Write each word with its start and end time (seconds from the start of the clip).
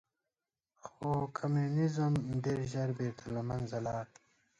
خو 0.87 1.09
کمونیزم 1.37 2.13
ډېر 2.43 2.59
ژر 2.71 2.89
بېرته 2.99 3.25
له 3.35 3.41
منځه 3.49 3.77
لاړ. 3.85 4.05